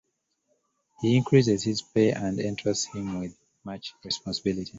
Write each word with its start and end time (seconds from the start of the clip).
He 1.01 1.15
increases 1.15 1.61
his 1.63 1.83
pay 1.83 2.09
and 2.11 2.39
entrusts 2.39 2.85
him 2.85 3.19
with 3.19 3.37
much 3.63 3.93
responsibility. 4.03 4.69